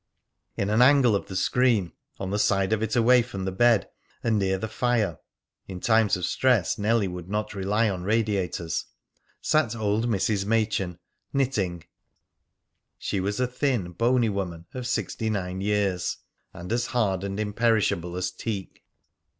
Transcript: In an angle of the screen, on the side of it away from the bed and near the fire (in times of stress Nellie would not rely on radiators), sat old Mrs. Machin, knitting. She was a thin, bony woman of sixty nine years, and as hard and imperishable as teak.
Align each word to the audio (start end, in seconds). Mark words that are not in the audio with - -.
In 0.57 0.71
an 0.71 0.81
angle 0.81 1.15
of 1.15 1.27
the 1.27 1.35
screen, 1.35 1.91
on 2.19 2.31
the 2.31 2.39
side 2.39 2.73
of 2.73 2.81
it 2.81 2.95
away 2.95 3.21
from 3.21 3.45
the 3.45 3.51
bed 3.51 3.87
and 4.23 4.39
near 4.39 4.57
the 4.57 4.67
fire 4.67 5.19
(in 5.67 5.79
times 5.79 6.17
of 6.17 6.25
stress 6.25 6.79
Nellie 6.79 7.07
would 7.07 7.29
not 7.29 7.53
rely 7.53 7.87
on 7.87 8.01
radiators), 8.01 8.85
sat 9.41 9.75
old 9.75 10.07
Mrs. 10.07 10.43
Machin, 10.43 10.97
knitting. 11.33 11.83
She 12.97 13.19
was 13.19 13.39
a 13.39 13.45
thin, 13.45 13.91
bony 13.91 14.29
woman 14.29 14.65
of 14.73 14.87
sixty 14.87 15.29
nine 15.29 15.61
years, 15.61 16.17
and 16.51 16.71
as 16.73 16.87
hard 16.87 17.23
and 17.23 17.39
imperishable 17.39 18.15
as 18.15 18.31
teak. 18.31 18.83